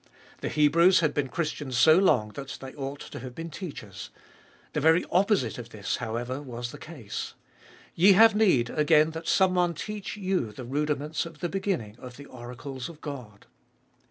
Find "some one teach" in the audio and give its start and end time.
9.27-10.17